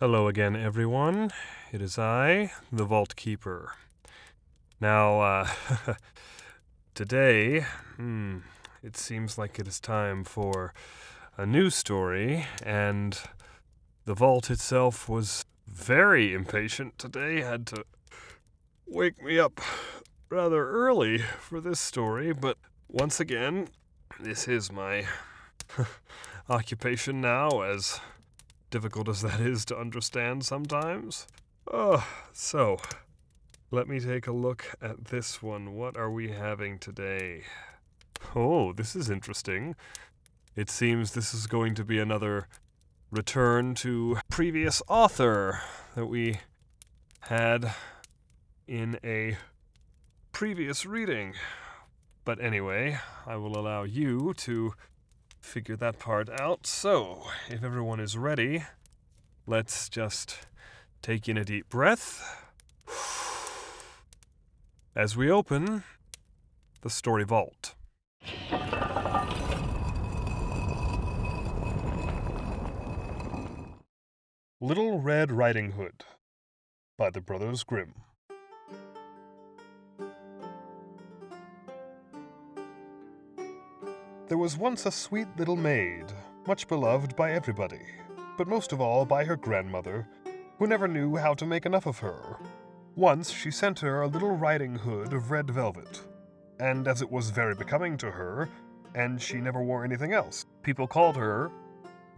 [0.00, 1.32] Hello again, everyone.
[1.72, 3.72] It is I, the Vault Keeper.
[4.80, 5.48] Now, uh,
[6.94, 8.38] today, hmm,
[8.80, 10.72] it seems like it is time for
[11.36, 13.18] a new story, and
[14.04, 17.84] the Vault itself was very impatient today, had to
[18.86, 19.60] wake me up
[20.30, 23.66] rather early for this story, but once again,
[24.20, 25.06] this is my
[26.48, 27.98] occupation now, as
[28.70, 31.26] difficult as that is to understand sometimes.
[31.70, 32.78] Oh, so,
[33.70, 35.74] let me take a look at this one.
[35.74, 37.42] What are we having today?
[38.34, 39.76] Oh, this is interesting.
[40.56, 42.48] It seems this is going to be another
[43.10, 45.60] return to previous author
[45.94, 46.40] that we
[47.20, 47.72] had
[48.66, 49.36] in a
[50.32, 51.34] previous reading.
[52.24, 54.74] But anyway, I will allow you to
[55.40, 56.66] figure that part out.
[56.66, 58.64] So, if everyone is ready,
[59.46, 60.46] let's just
[61.02, 62.46] take in a deep breath
[64.96, 65.84] as we open
[66.82, 67.74] the Story Vault.
[74.60, 76.04] Little Red Riding Hood
[76.96, 77.94] by the Brothers Grimm.
[84.28, 86.04] There was once a sweet little maid,
[86.46, 87.80] much beloved by everybody,
[88.36, 90.06] but most of all by her grandmother,
[90.58, 92.36] who never knew how to make enough of her.
[92.94, 96.02] Once she sent her a little riding hood of red velvet,
[96.60, 98.50] and as it was very becoming to her,
[98.94, 101.50] and she never wore anything else, people called her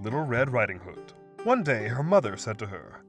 [0.00, 1.12] Little Red Riding Hood.
[1.44, 3.04] One day her mother said to her,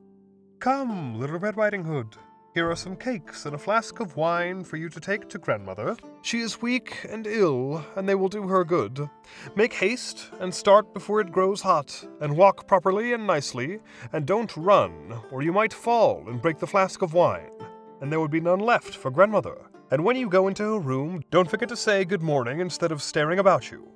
[0.60, 2.18] Come, Little Red Riding Hood,
[2.54, 5.96] here are some cakes and a flask of wine for you to take to grandmother.
[6.22, 9.10] She is weak and ill, and they will do her good.
[9.56, 13.80] Make haste and start before it grows hot, and walk properly and nicely,
[14.12, 17.52] and don't run, or you might fall and break the flask of wine,
[18.02, 19.58] and there would be none left for grandmother.
[19.90, 23.02] And when you go into her room, don't forget to say good morning instead of
[23.02, 23.88] staring about you.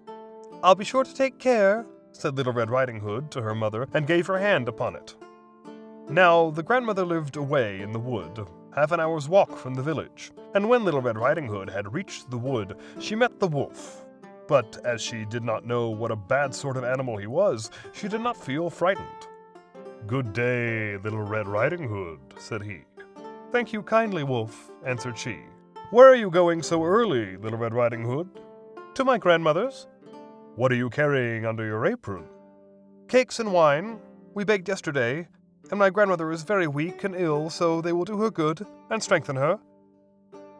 [0.63, 4.07] I'll be sure to take care, said Little Red Riding Hood to her mother, and
[4.07, 5.15] gave her hand upon it.
[6.09, 8.45] Now, the grandmother lived away in the wood,
[8.75, 12.29] half an hour's walk from the village, and when Little Red Riding Hood had reached
[12.29, 14.05] the wood, she met the wolf.
[14.47, 18.07] But as she did not know what a bad sort of animal he was, she
[18.07, 19.07] did not feel frightened.
[20.05, 22.81] Good day, Little Red Riding Hood, said he.
[23.51, 25.39] Thank you kindly, Wolf, answered she.
[25.89, 28.29] Where are you going so early, Little Red Riding Hood?
[28.93, 29.87] To my grandmother's.
[30.55, 32.25] What are you carrying under your apron?
[33.07, 33.99] Cakes and wine.
[34.35, 35.27] We baked yesterday,
[35.71, 39.01] and my grandmother is very weak and ill, so they will do her good and
[39.01, 39.59] strengthen her.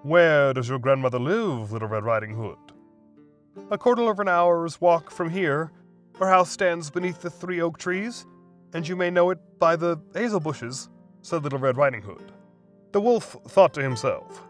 [0.03, 2.57] Where does your grandmother live, Little Red Riding Hood?
[3.71, 5.71] A quarter of an hour's walk from here.
[6.19, 8.25] Her house stands beneath the three oak trees,
[8.73, 10.89] and you may know it by the hazel bushes,
[11.21, 12.31] said Little Red Riding Hood.
[12.91, 14.43] The wolf thought to himself,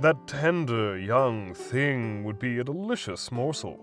[0.00, 3.78] That tender young thing would be a delicious morsel,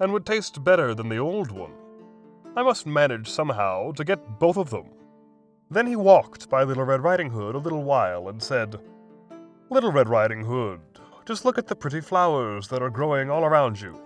[0.00, 1.72] and would taste better than the old one.
[2.56, 4.86] I must manage somehow to get both of them.
[5.72, 8.78] Then he walked by Little Red Riding Hood a little while and said,
[9.70, 10.80] Little Red Riding Hood,
[11.24, 13.98] just look at the pretty flowers that are growing all around you.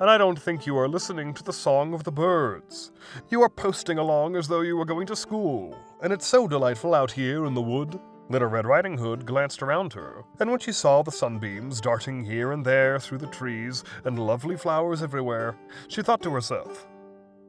[0.00, 2.90] And I don't think you are listening to the song of the birds.
[3.28, 6.94] You are posting along as though you were going to school, and it's so delightful
[6.94, 8.00] out here in the wood.
[8.30, 12.52] Little Red Riding Hood glanced around her, and when she saw the sunbeams darting here
[12.52, 15.54] and there through the trees and lovely flowers everywhere,
[15.86, 16.86] she thought to herself,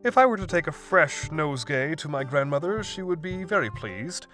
[0.06, 3.72] if I were to take a fresh nosegay to my grandmother, she would be very
[3.72, 4.28] pleased,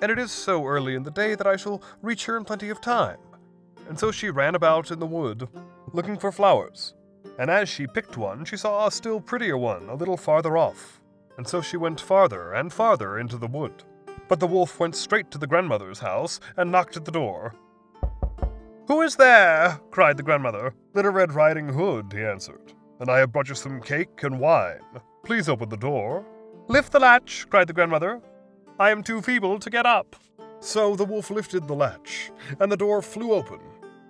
[0.00, 2.70] and it is so early in the day that I shall reach her in plenty
[2.70, 3.18] of time.
[3.88, 5.48] And so she ran about in the wood,
[5.92, 6.94] looking for flowers.
[7.38, 11.00] And as she picked one, she saw a still prettier one a little farther off.
[11.38, 13.84] And so she went farther and farther into the wood.
[14.26, 17.54] But the wolf went straight to the grandmother's house and knocked at the door.
[18.88, 19.78] Who is there?
[19.92, 20.74] cried the grandmother.
[20.94, 24.80] Little Red Riding Hood, he answered, and I have brought you some cake and wine.
[25.24, 26.26] Please open the door.
[26.66, 28.20] Lift the latch, cried the grandmother.
[28.78, 30.16] I am too feeble to get up.
[30.58, 33.60] So the wolf lifted the latch, and the door flew open,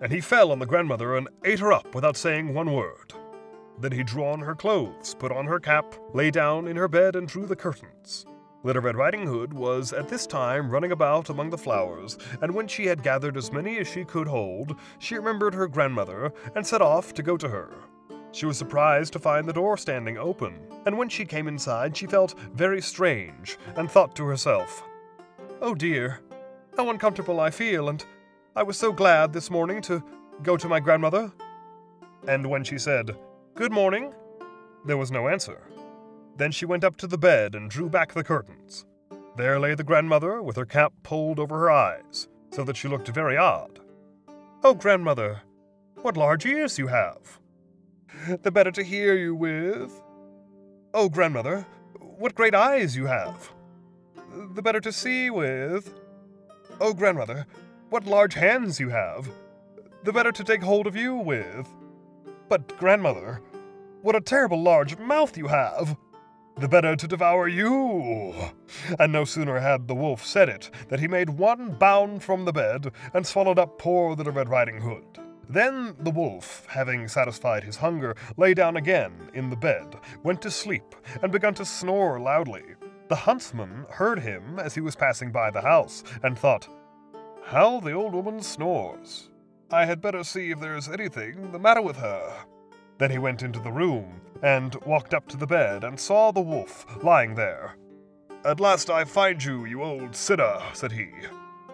[0.00, 3.12] and he fell on the grandmother and ate her up without saying one word.
[3.78, 7.14] Then he drew on her clothes, put on her cap, lay down in her bed,
[7.14, 8.24] and drew the curtains.
[8.64, 12.68] Little Red Riding Hood was at this time running about among the flowers, and when
[12.68, 16.80] she had gathered as many as she could hold, she remembered her grandmother and set
[16.80, 17.74] off to go to her.
[18.32, 22.06] She was surprised to find the door standing open, and when she came inside, she
[22.06, 24.82] felt very strange and thought to herself,
[25.60, 26.20] Oh dear,
[26.76, 28.04] how uncomfortable I feel, and
[28.56, 30.02] I was so glad this morning to
[30.42, 31.30] go to my grandmother.
[32.26, 33.16] And when she said,
[33.54, 34.14] Good morning,
[34.86, 35.62] there was no answer.
[36.36, 38.86] Then she went up to the bed and drew back the curtains.
[39.36, 43.08] There lay the grandmother with her cap pulled over her eyes, so that she looked
[43.08, 43.80] very odd.
[44.64, 45.42] Oh, grandmother,
[45.96, 47.38] what large ears you have!
[48.42, 49.92] The better to hear you with.
[50.94, 51.66] Oh, grandmother,
[51.98, 53.52] what great eyes you have!
[54.54, 55.92] The better to see with.
[56.80, 57.46] Oh, grandmother,
[57.90, 59.28] what large hands you have!
[60.04, 61.68] The better to take hold of you with.
[62.48, 63.40] But, grandmother,
[64.02, 65.96] what a terrible large mouth you have!
[66.58, 68.34] The better to devour you!
[68.98, 72.52] And no sooner had the wolf said it than he made one bound from the
[72.52, 75.18] bed and swallowed up poor Little Red Riding Hood.
[75.52, 80.50] Then the wolf, having satisfied his hunger, lay down again in the bed, went to
[80.50, 82.62] sleep, and began to snore loudly.
[83.08, 86.68] The huntsman heard him as he was passing by the house, and thought,
[87.44, 89.28] How the old woman snores!
[89.70, 92.46] I had better see if there is anything the matter with her.
[92.96, 96.40] Then he went into the room and walked up to the bed and saw the
[96.40, 97.76] wolf lying there.
[98.46, 101.10] At last I find you, you old sinner, said he.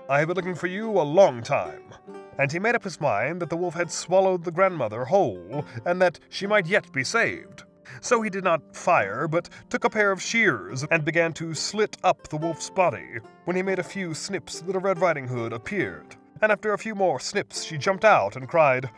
[0.08, 1.94] I have been looking for you a long time.
[2.38, 6.00] And he made up his mind that the wolf had swallowed the grandmother whole, and
[6.00, 7.64] that she might yet be saved.
[8.00, 11.96] So he did not fire, but took a pair of shears and began to slit
[12.04, 13.18] up the wolf's body.
[13.44, 16.94] When he made a few snips, Little Red Riding Hood appeared, and after a few
[16.94, 18.90] more snips, she jumped out and cried,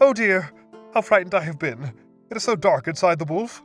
[0.00, 0.50] Oh dear,
[0.94, 1.92] how frightened I have been!
[2.30, 3.62] It is so dark inside the wolf!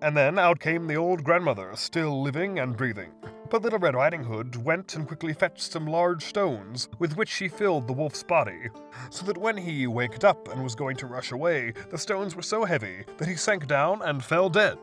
[0.00, 3.12] And then out came the old grandmother, still living and breathing.
[3.52, 7.48] But Little Red Riding Hood went and quickly fetched some large stones, with which she
[7.48, 8.70] filled the wolf's body,
[9.10, 12.40] so that when he waked up and was going to rush away, the stones were
[12.40, 14.78] so heavy that he sank down and fell dead.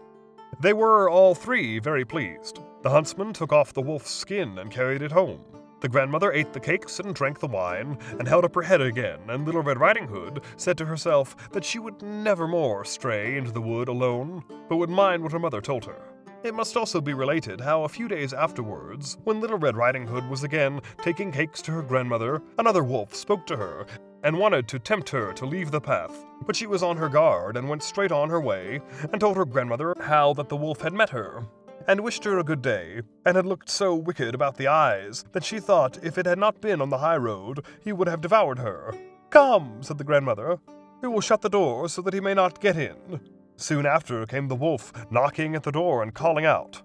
[0.60, 2.60] They were all three very pleased.
[2.84, 5.42] The huntsman took off the wolf's skin and carried it home.
[5.82, 9.22] The grandmother ate the cakes and drank the wine, and held up her head again,
[9.30, 13.52] and Little Red Riding Hood said to herself that she would never more stray into
[13.52, 16.04] the wood alone, but would mind what her mother told her.
[16.42, 20.30] It must also be related how a few days afterwards, when Little Red Riding Hood
[20.30, 23.86] was again taking cakes to her grandmother, another wolf spoke to her
[24.24, 26.26] and wanted to tempt her to leave the path.
[26.46, 28.80] But she was on her guard and went straight on her way,
[29.12, 31.46] and told her grandmother how that the wolf had met her,
[31.90, 35.44] and wished her a good day, and had looked so wicked about the eyes that
[35.44, 38.60] she thought if it had not been on the high road, he would have devoured
[38.60, 38.94] her.
[39.30, 40.60] Come, said the grandmother,
[41.02, 43.20] we will shut the door so that he may not get in.
[43.60, 46.82] Soon after came the wolf, knocking at the door and calling out,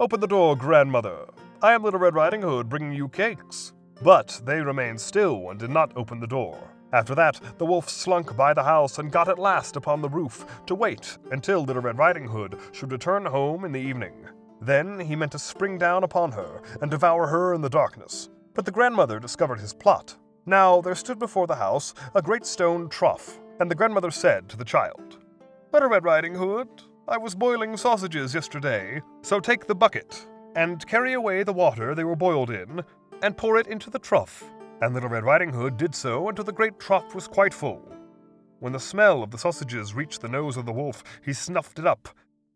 [0.00, 1.26] Open the door, grandmother.
[1.62, 3.72] I am Little Red Riding Hood bringing you cakes.
[4.02, 6.58] But they remained still and did not open the door.
[6.92, 10.44] After that, the wolf slunk by the house and got at last upon the roof
[10.66, 14.26] to wait until Little Red Riding Hood should return home in the evening.
[14.60, 18.28] Then he meant to spring down upon her and devour her in the darkness.
[18.54, 20.16] But the grandmother discovered his plot.
[20.46, 24.56] Now there stood before the house a great stone trough, and the grandmother said to
[24.56, 25.18] the child,
[25.70, 26.68] Little Red Riding Hood,
[27.06, 30.26] I was boiling sausages yesterday, so take the bucket
[30.56, 32.82] and carry away the water they were boiled in,
[33.22, 34.42] and pour it into the trough.
[34.80, 37.86] And Little Red Riding Hood did so until the great trough was quite full.
[38.60, 41.86] When the smell of the sausages reached the nose of the wolf, he snuffed it
[41.86, 42.08] up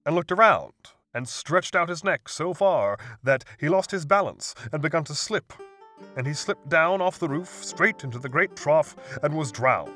[0.07, 0.73] and looked around
[1.13, 5.15] and stretched out his neck so far that he lost his balance and began to
[5.15, 5.53] slip.
[6.17, 9.93] And he slipped down off the roof straight into the great trough and was drowned.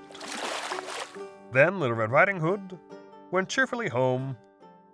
[1.52, 2.78] Then Little Red Riding Hood
[3.36, 4.34] went cheerfully home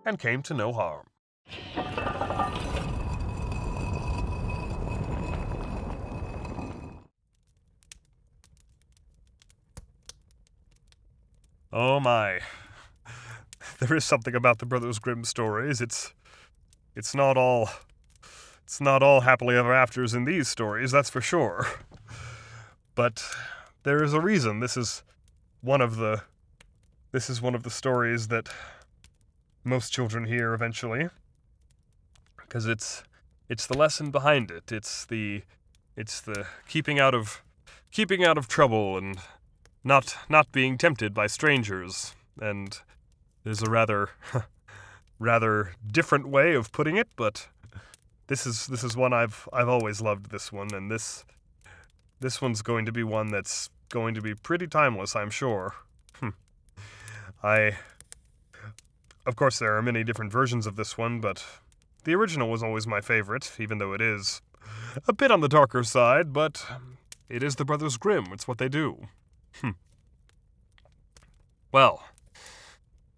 [0.04, 1.06] and came to no harm.
[11.72, 12.40] Oh my.
[13.78, 15.80] There is something about the Brothers Grimm stories.
[15.80, 16.12] It's
[16.94, 17.68] it's not all
[18.64, 21.66] it's not all happily ever afters in these stories, that's for sure.
[22.94, 23.24] But
[23.84, 25.02] there is a reason this is
[25.60, 26.22] one of the
[27.12, 28.48] this is one of the stories that
[29.64, 31.08] most children hear eventually
[32.36, 33.04] because it's
[33.48, 34.72] it's the lesson behind it.
[34.72, 35.42] It's the
[35.96, 37.42] it's the keeping out of
[37.90, 39.18] keeping out of trouble and
[39.84, 42.78] not not being tempted by strangers, and
[43.44, 44.10] there's a rather
[45.18, 47.48] rather different way of putting it, but
[48.26, 51.24] this is this is one I've I've always loved this one, and this
[52.20, 55.74] this one's going to be one that's going to be pretty timeless, I'm sure.
[57.42, 57.76] I
[59.26, 61.44] of course there are many different versions of this one, but
[62.04, 64.42] the original was always my favorite, even though it is
[65.06, 66.64] a bit on the darker side, but
[67.28, 69.06] it is the Brothers Grimm, it's what they do.
[69.60, 69.70] Hmm.
[71.70, 72.02] Well,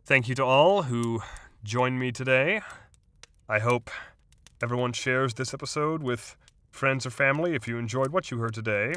[0.04, 1.22] thank you to all who
[1.64, 2.60] joined me today.
[3.48, 3.90] I hope
[4.62, 6.36] everyone shares this episode with
[6.70, 8.94] friends or family if you enjoyed what you heard today.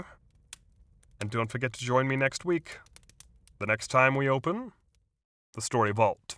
[1.19, 2.79] And don't forget to join me next week,
[3.59, 4.73] the next time we open
[5.57, 6.37] the Story Vault.